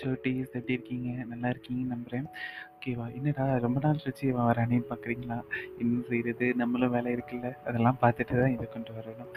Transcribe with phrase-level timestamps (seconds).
[0.00, 1.10] சோட்டீஸ் எப்படி இருக்கீங்க?
[1.32, 2.28] நல்லா இருக்கீங்க நம்புகிறேன்
[2.74, 5.38] ஓகேவா என்னடா ரொம்ப நாள் கழிச்சு இவன் வரானேன்னு பார்க்குறீங்களா
[5.82, 7.48] என்ன செய்கிறது நம்மளும் வேலை இருக்குல்ல.
[7.68, 9.30] அதெல்லாம் பார்த்துட்டு தான் இதை கொண்டு வரணும்.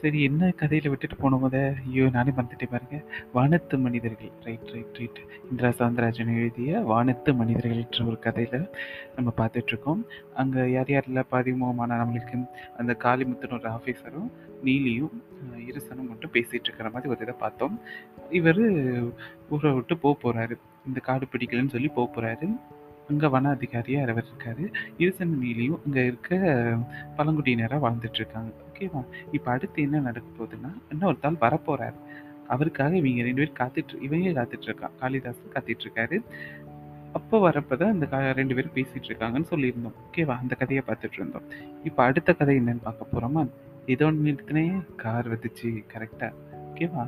[0.00, 1.56] சரி என்ன கதையில் விட்டுட்டு போன முத?
[1.86, 2.98] ஐயோ நானே மறந்துட்டே பாருங்க.
[3.36, 4.32] வானத்து மனிதர்கள்.
[4.46, 8.68] Right right right Indira Soundararajan எழுதிய வானத்து மனிதர்கள்ன்ற ஒரு கதையில்
[9.16, 10.02] நம்ம பார்த்துட்ருக்கோம்
[10.42, 12.38] அங்கே யார் யாரில் பாதிமுகமான நம்மளுக்கு
[12.82, 14.30] அந்த காளிமுத்துன்னு ஒரு ஆஃபீஸரும்
[14.64, 15.14] நீலியும்
[15.68, 17.74] இருசனும் மட்டும் பேசிகிட்டு இருக்கிற மாதிரி ஒரு இதை பார்த்தோம்.
[18.30, 18.62] இவர்
[19.50, 22.48] ஊரை விட்டு போக போகிறாரு இந்த காடு பிடிக்கலன்னு சொல்லி போக போகிறாரு
[23.08, 24.64] அங்கே வன அதிகாரியாக அவர் இருக்காரு.
[24.98, 26.34] இருசன் மேலேயும் இங்கே இருக்க
[27.16, 28.50] பழங்குடியினராக வாழ்ந்துட்டுருக்காங்க.
[28.68, 31.98] ஓகேவா இப்போ அடுத்து என்ன நடக்க போகுதுன்னா இன்னொரு தாள் வரப்போகிறாரு
[32.48, 36.20] அவருக்காக இவங்க ரெண்டு பேரும் காத்துட்டு இவங்க காத்துட்டு இருக்கான் காளிதாசன் காத்துட்டு
[37.12, 41.46] அப்போ வரப்போ தான் இந்த கா- ரெண்டு பேரும் பேசிகிட்டு இருக்காங்கன்னு சொல்லியிருந்தோம் ஓகேவா அந்த கதையை பார்த்துட்டு இருந்தோம்
[41.84, 43.42] இப்போ அடுத்த கதை என்னன்னு பார்க்க போகிறோமா
[43.92, 44.64] ஏதோ ஒன்று நிறுத்தினே
[44.96, 46.34] கார் வந்துச்சு கரெக்டாக
[46.66, 47.04] ஓகேவா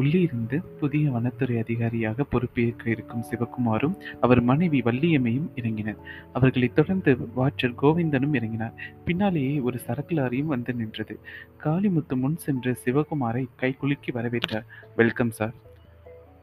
[0.00, 6.00] உள்ளே இருந்து புதிய வனத்துறை அதிகாரியாக பொறுப்பேற்க இருக்கும் சிவகுமாரும் அவர் மனைவி வள்ளியம்மையும் இறங்கினர்.
[6.32, 8.72] அவர்களைத் தொடர்ந்து வாட்சர் கோவிந்தனும் இறங்கினார்.
[9.04, 11.16] பின்னாலேயே ஒரு சரக்கு லாரியும் வந்து நின்றது.
[11.64, 14.66] காளிமுத்து முன் சென்று சிவகுமாரை கை குலுக்கி வரவேற்றார்.
[14.96, 15.54] Welcome sir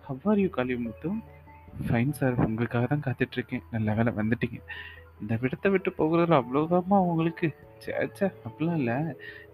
[0.07, 1.11] how are you Kalimuthu?
[1.87, 4.59] Fine sir உங்களுக்காக தான் காத்துட்ருக்கேன் நல்ல வேலை வந்துட்டீங்க.
[5.21, 7.47] இந்த விடத்தை விட்டு போகிறதுல அவ்வளோதாம்மா உங்களுக்கு?
[7.85, 8.97] சேச்சா அப்படிலாம் இல்லை.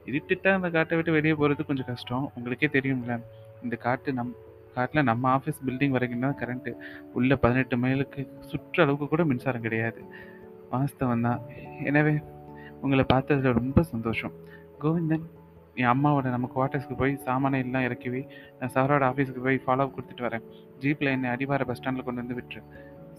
[0.10, 2.26] இருட்டுட்டா அந்த காட்டை விட்டு வெளியே போகிறது கொஞ்சம் கஷ்டம்.
[2.36, 3.16] உங்களுக்கே தெரியும்ல.
[3.66, 4.34] இந்த காட்டு நம்
[4.76, 6.72] காட்டில் நம்ம ஆஃபீஸ் பில்டிங் வரைக்கும் தான் கரண்ட்டு
[7.18, 10.02] உள்ளே பதினெட்டு மைலுக்கு சுற்று அளவுக்கு கூட மின்சாரம் கிடையாது.
[10.74, 11.42] வாஸ்தவம் தான்.
[11.90, 12.14] எனவே
[12.82, 14.36] உங்களை பார்த்ததுல ரொம்ப சந்தோஷம்.
[14.84, 15.26] கோவிந்தன்
[15.82, 18.22] என் அம்மாவோட நம்ம குவார்ட்டர்ஸ்க்கு போய் சாமானை எல்லாம் இறக்கிவி
[18.60, 20.46] நான் சாரோட ஆஃபீஸுக்கு போய் ஃபாலோ கொடுத்துட்டு வரேன்.
[20.84, 22.62] ஜீப்பில் என்னை அடிவார பஸ் ஸ்டாண்டில் கொண்டு வந்து விட்டுரு.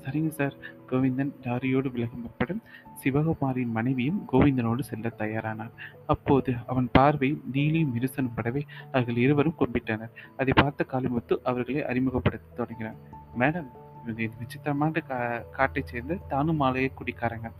[0.09, 0.55] சரிங்க சார்.
[0.91, 2.61] கோவிந்தன் லாரியோடு விலகப்படும்
[3.05, 5.70] சிவகுமாரின் மனைவியும் கோவிந்தனோடு செல்ல தயாரானார்.
[6.06, 12.97] அப்போது அவன் பார்வை நீலியும் மிருசனும் படவே அவர்கள் இருவரும் கும்பிட்டனர் அதை பார்த்த காளிமுத்து அவர்களை அறிமுகப்படுத்த தொடங்கினார்.
[13.38, 13.69] மேடம்
[14.03, 17.50] இவங்க இது விசித்திரமான கா காட்டைச் சேர்ந்த தானு மாலைய குடிக்காரங்க.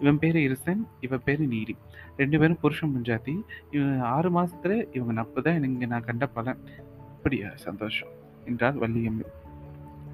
[0.00, 1.76] இவன் பேர் இருசன் இவன் பேர் நீலி.
[2.16, 6.58] ரெண்டு பேரும் புருஷன் முஞ்சாத்தி இவன் ஆறு மாதத்தில் இவங்க நப்பு தான் இங்க நான் கண்ட பலன்.
[7.00, 8.08] அப்படியா சந்தோஷம்.
[8.44, 9.24] என்றார் வள்ளியம்மை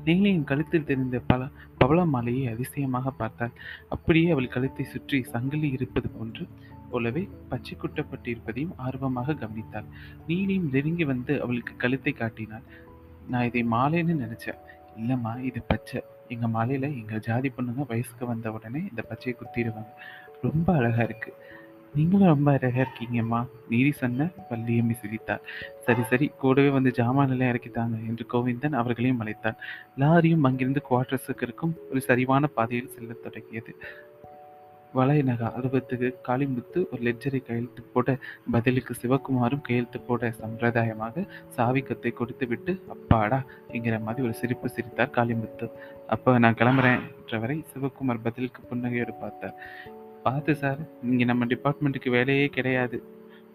[0.07, 1.43] நீலியின் கழுத்தில் தெரிந்த பல
[1.81, 3.55] பவள மாலையை அதிசயமாக பார்த்தாள்.
[3.95, 6.45] அப்படியே அவள் கழுத்தை சுற்றி சங்கிலி இருப்பது போன்று
[6.91, 9.89] போலவே பச்சை குட்டப்பட்டிருப்பதையும் ஆர்வமாக கவனித்தாள்.
[10.29, 12.67] நீலியும் நெருங்கி வந்து அவளுக்கு கழுத்தை காட்டினாள்.
[13.33, 14.63] நான் இதை மாலைன்னு நினைச்சேன்.
[15.01, 16.01] இல்லைம்மா இது பச்சை.
[16.35, 19.93] எங்கள் மாலையில் எங்கள் ஜாதி பொண்ணுங்க வயசுக்கு வந்த உடனே இந்த பச்சையை குத்திடுவாங்க.
[20.47, 21.37] ரொம்ப அழகாக இருக்குது
[21.95, 23.39] நீங்களும் ரொம்ப அழகாக இருக்கீங்கம்மா.
[23.71, 25.45] நீதி சொன்ன வள்ளியம்மி சிரித்தார்
[25.87, 29.59] சரி சரி கூடவே வந்து ஜாமானெல்லாம் இறக்கித்தாங்க என்று கோவிந்தன் அவர்களையும் அழைத்தான்.
[29.99, 33.73] லாரியும் அங்கிருந்து குவார்டர்ஸுக்கு இருக்கும் ஒரு சரிவான பாதையில் செல்லத் தொடங்கியது.
[34.95, 38.11] வளையநக அலுவலத்துக்கு காளிமுத்து ஒரு லெட்ஜரை கையெழுத்து போட
[38.53, 41.25] பதிலுக்கு சிவகுமாரும் கையெழுத்து போட சம்பிரதாயமாக
[41.57, 43.39] சாவிக்கத்தை கொடுத்து விட்டு அப்பாடா!
[43.71, 45.69] என்கிற மாதிரி ஒரு சிரிப்பு சிரித்தார் காளிமுத்து.
[46.09, 49.57] அப்போ நான் கிளம்புறேன் என்றவரை சிவகுமார் பதிலுக்கு புன்னகையோடு பார்த்தார்.
[50.29, 52.99] பார்த்து சார் இங்கே நம்ம டிபார்ட்மெண்ட்டுக்கு வேலையே கிடையாது.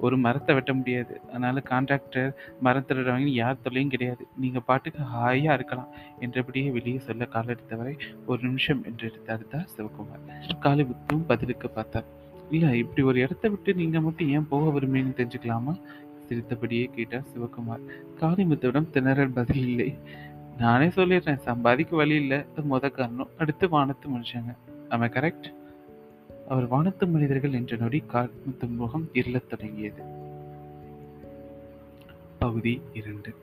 [0.06, 1.14] ஒரு மரத்தை வெட்ட முடியாது.
[1.30, 2.32] அதனால் கான்ட்ராக்டர்
[2.66, 4.24] மரத்திடுறவங்க யார் தொல்லையும் கிடையாது.
[4.44, 5.92] நீங்கள் பாட்டுக்கு ஹாயாக இருக்கலாம்.
[6.26, 7.94] என்றபடியே வெளியே சொல்ல காலெடுத்தவரை
[8.30, 10.26] ஒரு நிமிஷம் என்று தடுத்தார் சிவகுமார்.
[10.66, 12.10] காளிமுத்தும் பதிலுக்கு பார்த்தார்.
[12.56, 15.76] இல்லை இப்படி ஒரு இடத்த விட்டு நீங்கள் மட்டும் ஏன் போக விரும்புறீங்கன்னு தெரிஞ்சுக்கலாமா?
[16.28, 17.84] சிரித்தபடியே கேட்டார் சிவகுமார்.
[18.22, 19.90] காளிமுத்துவிடம் திணறல் பதில் இல்லை.
[20.64, 21.44] நானே சொல்லிடுறேன்.
[21.50, 22.40] சம்பாதிக்க வழி இல்லை.
[22.52, 23.32] அது முத காரணம்.
[23.38, 24.54] அடுத்து வானத்து மனுஷங்க.
[24.90, 25.48] ஆமாம் கரெக்ட்
[26.48, 30.04] அவர் வானத்து மனிதர்கள் என்ற நொடி கால்முத்து முகம் இருளத் தொடங்கியது.
[32.40, 33.34] பகுதி இரண்டு.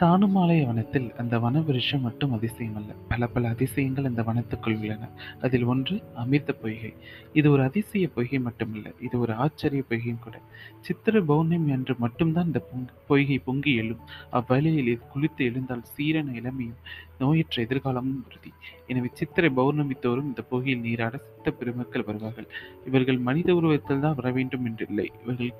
[0.00, 2.94] தானுமாலை வனத்தில் அந்த வன விருஷம் மட்டும் அதிசயமல்ல.
[3.08, 5.08] பல பல அதிசயங்கள் அந்த வனத்துக்குள் உள்ளன.
[5.40, 6.94] அதில் ஒன்று அமிர்த பொய்கை.
[7.32, 10.40] இது ஒரு அதிசய பொய்கை மட்டுமல்ல இது ஒரு ஆச்சரிய பொய்கையும் கூட.
[10.80, 13.98] சித்திர பௌர்ணமி அன்று மட்டும்தான் இந்த பொங்- பொய்கை பொங்கி எழும்.
[14.30, 16.76] அவ்வழியில் இது குளித்து எழுந்தால் சீரன இளமையும்
[17.20, 18.52] நோயற்ற எதிர்காலமும் உறுதி.
[18.86, 22.46] எனவே சித்திரை பௌர்ணமி தோறும் இந்த பொய்கையில் நீராட சித்த பெருமக்கள் வருவார்கள்.
[22.86, 25.06] இவர்கள் மனித உருவத்தில் தான் வர வேண்டும் என்றில்லை.
[25.22, 25.52] இவர்கள்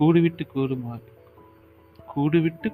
[0.00, 1.00] கூடுவிட்டு கூடுமா
[2.16, 2.72] கூடுவிட்டு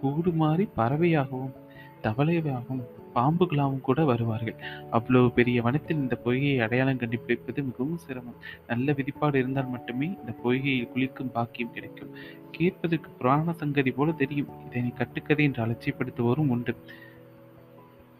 [0.00, 1.56] கூடுமாறி பறவையாகவும்
[2.04, 2.82] தவளையாகவும்
[3.14, 4.56] பாம்புகளாகவும் கூட வருவார்கள்.
[4.90, 8.36] அவ்வளவு பெரிய வனத்தில் இந்த பொய்கையை அடையாளம் கண்டுபிடிப்பது மிகவும் சிரமம்.
[8.66, 12.12] நல்ல விதிப்பாடு இருந்தால் மட்டுமே இந்த பொய்கையில் குளிக்கும் பாக்கியம் கிடைக்கும்.
[12.50, 14.50] கேட்பதற்கு புராண சங்கதி போல தெரியும்.
[14.66, 16.74] இதனை கட்டுக்கதை என்று அலட்சியப்படுத்துவோரும் உண்டு.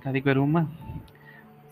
[0.03, 0.65] கதைக்கு வருவோமா?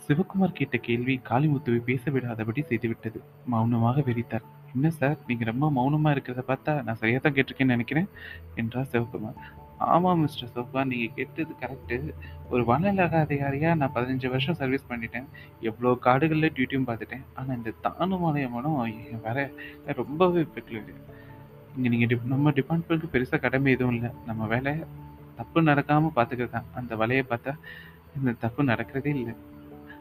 [0.07, 3.21] சிவகுமார் கேட்ட கேள்வி காளிமுத்துவை பேச விடாதபடி செய்துவிட்டது.
[3.47, 4.47] மௌனமாக வெறித்தார்.
[4.75, 8.09] என்ன சார் நீங்க ரொம்ப மௌனமா இருக்கிறத பார்த்தா நான் சரியா தான் கேட்டிருக்கேன்னு நினைக்கிறேன்
[8.55, 9.41] என்றார் சிவகுமார்.
[9.79, 12.15] ஆமாம் மிஸ்டர் சோஃபா நீங்கள் கேட்டது கரெக்டு
[12.51, 15.25] ஒரு வனநிலக அதிகாரியாக நான் பதினஞ்சு வருஷம் சர்வீஸ் பண்ணிட்டேன்.
[15.61, 17.23] எவ்வளோ காடுகளில் டியூட்டியும் பார்த்துட்டேன்.
[17.35, 18.93] ஆனால் இந்த தானுமாலய மனம்
[19.23, 19.51] வர
[19.85, 20.95] ரொம்பவே பெக்குலர்
[21.77, 24.11] இங்கே நீங்கள் டிப்- நம்ம டிபார்ட்மெண்ட்டுக்கு பெருசாக கடமை எதுவும் இல்லை.
[24.27, 24.75] நம்ம வேலை
[25.37, 26.65] தப்பு நடக்காமல் பார்த்துக்கிறது தான்.
[26.75, 27.55] அந்த வலையை பார்த்தா,
[28.19, 29.35] இந்த தப்பு நடக்கிறதே இல்லை.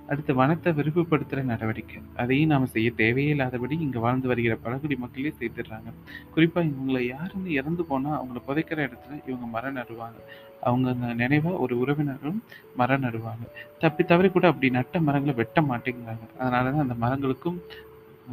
[0.07, 2.01] அடுத்து வனத்தை விரிவுபடுத்துகிற நடவடிக்கை.
[2.15, 5.94] அதையும் நாம் செய்ய தேவையில்லாதபடி இங்கே வாழ்ந்து வருகிற பழங்குடி மக்களே செய்துடுறாங்க.
[6.33, 10.19] குறிப்பாக இவங்களை யாருன்னு இறந்து போனால் அவங்கள புதைக்கிற இடத்துல இவங்க மரம் நடுவாங்க.
[10.62, 12.44] அவங்க நினைவாக ஒரு உறவினரும்
[12.75, 13.48] மரம் நடுவாங்க.
[13.80, 16.38] தப்பி தவறி கூட அப்படி நட்ட மரங்களை வெட்ட மாட்டேங்கிறாங்க.
[16.38, 17.60] அதனால தான் அந்த மரங்களுக்கும்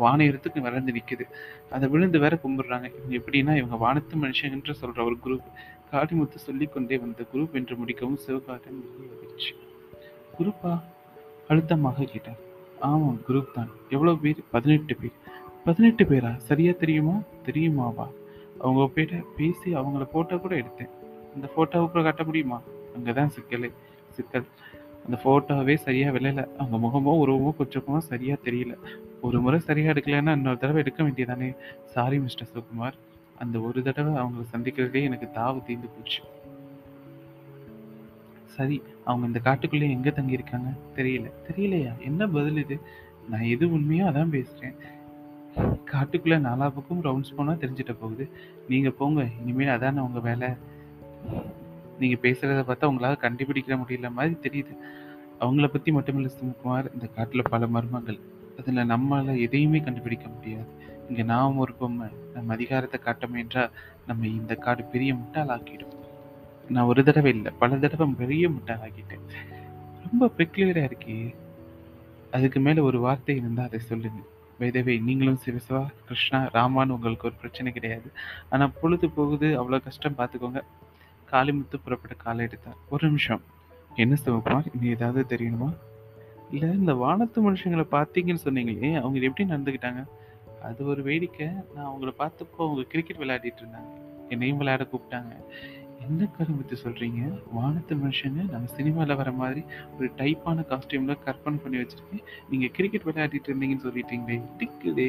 [0.01, 1.21] வானயத்துக்கு வளர்ந்து நிற்குது
[1.71, 2.91] அதை விழுந்து வேற கும்பிடுறாங்க.
[2.99, 5.41] இவங்க எப்படின்னா, இவங்க வானத்து மனுஷங்கன்ற சொல்ற ஒரு குரூப்.
[5.93, 9.53] காளிமுத்து சொல்லிக்கொண்டே வந்த குரூப் என்று முடிக்கவும் சிவகார்த்திகேயன் வெளியே வந்துருச்சு.
[10.39, 10.81] குரூப்பா?
[11.49, 12.41] அழுத்தமாக கேட்டார்.
[12.81, 13.71] ஆமாம் குரூப் தான்.
[13.89, 14.45] எவ்வளோ பேர்?
[14.53, 15.17] 18 பேர்.
[15.67, 16.37] 18 பேரா?
[16.37, 17.17] சரியா தெரியுமா?
[17.47, 18.07] தெரியுமாவா?
[18.59, 20.93] அவங்க பேர பேசி அவங்கள ஃபோட்டோ கூட எடுத்தேன்.
[21.35, 22.61] அந்த ஃபோட்டோவை கூட காட்ட முடியுமா?
[22.97, 23.71] அங்கே தான் சிக்கலே
[24.17, 24.47] சிக்கல்.
[25.07, 28.75] அந்த ஃபோட்டோவே சரியாக விளையல அவங்க முகமோ, உருவமோ கொஞ்சமும் சரியாக தெரியல.
[29.21, 31.57] ஒரு முறை சரியாக எடுக்கலைன்னா இன்னொரு தடவை எடுக்க வேண்டியதானே?
[31.85, 32.97] சாரி மிஸ்டர் சுகுமார்
[33.39, 36.21] அந்த ஒரு தடவை அவங்கள சந்திக்கிறதே எனக்கு தாவு தீர்ந்து போச்சு.
[38.57, 40.71] சரி, அவங்க இந்த காட்டுக்குள்ளே எங்கே தங்கியிருக்காங்க?
[40.97, 41.29] தெரியல.
[41.49, 41.93] தெரியலையா?
[42.01, 42.77] என்ன பதில் இது?
[43.31, 44.77] நான் எது உண்மையோ அதான் பேசுகிறேன்
[45.91, 48.25] காட்டுக்குள்ளே நாலா பக்கம் ரவுண்ட்ஸ் போனால் தெரிஞ்சிட்ட போகுது.
[48.69, 49.23] நீங்கள் போங்க.
[49.41, 50.49] இனிமேல் அதானே உங்கள் வேலை
[51.99, 54.75] நீங்கள் பேசுகிறத பார்த்தா உங்களால் கண்டுபிடிக்க முடியல மாதிரி தெரியுது.
[55.41, 58.19] அவங்கள பற்றி மட்டுமில்ல சிவகுமார், இந்த காட்டில் பல மர்மங்கள்.
[58.59, 60.69] அதில் நம்மளால் எதையுமே கண்டுபிடிக்க முடியாது.
[61.09, 62.09] இங்கே நாம் ஒரு பொம்மை.
[62.35, 63.73] நம்ம அதிகாரத்தை காட்ட முயன்றால்
[64.09, 65.94] நம்ம இந்த காடு பெரிய முட்டாளாக்கிடும்.
[66.69, 69.25] நான் ஒரு தடவை இல்லை பல தடவை பெரிய முட்டாளாக்கிட்டேன்.
[70.11, 71.35] ரொம்ப பெக்லியராக இருக்கே!
[72.31, 74.19] அதுக்கு மேல ஒரு வார்த்தை இருந்தால் அதை சொல்லுங்க.
[74.59, 78.13] பை நீங்களும் சிவசிவா, கிருஷ்ணா, ராமான்னு உங்களுக்கு ஒரு பிரச்சனை கிடையாது.
[78.49, 80.61] ஆனா பொழுது போகுது அவ்வளோ கஷ்டம் பார்த்துக்கோங்க.
[81.31, 82.77] காளிமுத்து புறப்பட காலை எடுத்தார்.
[82.89, 83.43] ஒரு நிமிஷம்.
[83.95, 84.67] என்ன சிவகுமார்?
[84.75, 85.77] இனி ஏதாவது தெரியணுமா?
[86.51, 90.05] இல்ல இந்த வானத்து மனுஷங்களை பார்த்தீங்கன்னு சொன்னீங்களே, அவங்க எப்படி நடந்துக்கிட்டாங்க?
[90.63, 91.47] அது ஒரு வேடிக்கை.
[91.75, 94.03] நான் அவங்கள பார்த்தப்போ அவங்க கிரிக்கெட் விளையாடிட்டு இருந்தாங்க.
[94.29, 95.33] என்னையும் விளையாட கூப்பிட்டாங்க.
[96.05, 97.21] என்ன காளிமுத்து சொல்றீங்க?
[97.53, 99.63] வானத்து மனுஷங்க நம்ம சினிமாவில் வர மாதிரி
[99.99, 102.25] ஒரு டைப்பான காஸ்ட்யூமில் கற்பனை பண்ணி வச்சிருக்கேன்.
[102.51, 104.39] நீங்கள் கிரிக்கெட் விளையாடிட்டு இருந்தீங்கன்னு சொல்லிட்டீங்களே!
[104.55, 105.09] இடிக்குதே!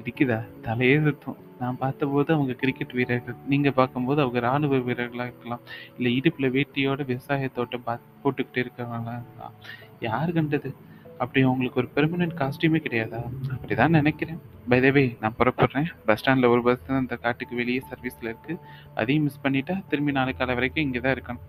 [0.00, 0.38] இடிக்குதா?
[0.62, 1.38] தலையே சுத்தும்.
[1.58, 3.36] நான் பார்த்தபோது அவங்க கிரிக்கெட் வீரர்கள்.
[3.46, 5.64] நீங்கள் பார்க்கும்போது அவங்க ராணுவ வீரர்களாக இருக்கலாம்.
[5.96, 9.56] இல்லை இடுப்பில் வேட்டியோட விவசாயத்தோட்டம் பா பாத் போட்டுக்கிட்டு இருக்கிறவங்களா இருக்கலாம்.
[10.00, 10.70] யார் கண்டது?
[11.22, 13.20] அப்படி உங்களுக்கு ஒரு பெர்மனன்ட் காஸ்டியூமே கிடையாதா?
[13.54, 14.40] அப்படிதான் நினைக்கிறேன்.
[14.68, 14.78] பை
[15.20, 15.88] நான் புறப்படுறேன்.
[16.06, 18.60] பஸ் ஸ்டாண்டில் ஒரு பஸ் தான் இந்த காட்டுக்கு வெளியே சர்வீஸில் இருக்குது
[18.94, 21.44] அதையும் மிஸ் பண்ணிட்டா, திரும்பி நாளை காலை வரைக்கும் இங்கே தான் இருக்கணும்.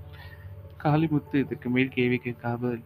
[0.83, 2.79] காளிமுத்து இதற்கு மேல் கேள்வி கேட்காமல்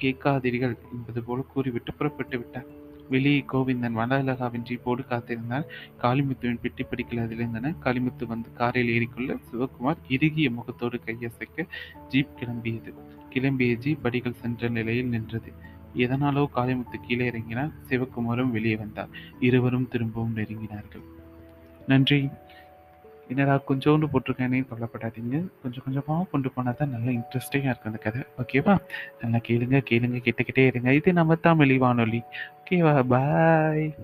[0.00, 2.68] கேட்காதீர்கள் என்பது போல கூறிவிட்டு புறப்பட்டு விட்டார்.
[3.12, 5.64] வெளியே கோவிந்தன் வனஅழகாவின் ஜீப்போடு காத்திருந்தான்.
[6.02, 11.66] காளிமுத்துவின் பெட்டி படிக்கல அதிலிருந்தன காளிமுத்து வந்து காரில் ஏறிக்கொள்ள, சிவகுமார் இறுகிய முகத்தோடு கையசைக்க,
[12.08, 12.92] ஜீப் கிளம்பியது.
[13.34, 15.52] கிளம்பிய ஜீப் படிகள் சென்ற நிலையில் நின்றது.
[15.96, 17.72] எதனாலோ காளிமுத்து கீழே இறங்கினார்.
[17.88, 19.08] சிவகுமாரும் வெளியே வந்தார்.
[19.40, 21.02] இருவரும் திரும்பவும் நெருங்கினார்கள்.
[21.86, 22.28] நன்றி.
[23.28, 25.46] என்னடா கொஞ்சோண்டு போட்டிருக்கேனே கவலைப்படாதீங்க.
[25.62, 28.22] கொஞ்சம் கொஞ்சமாக கொண்டு போனால் தான் நல்லா இன்ட்ரெஸ்டிங்காக இருக்கும் அந்த கதை.
[28.38, 28.78] ஓகேவா?
[29.20, 30.94] நல்லா கேளுங்க, கேளுங்க, கேட்டுக்கிட்டே இருங்க.
[30.94, 32.22] இது நம்ம தான் வானொலி.
[32.64, 33.02] ஓகேவா?
[33.02, 33.94] பாய்.